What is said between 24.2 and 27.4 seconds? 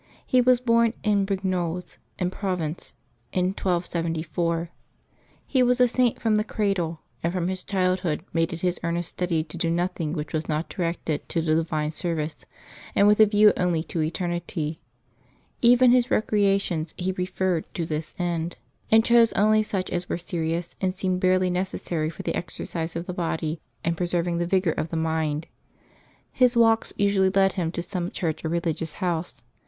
the vigor of the mind. His walks usually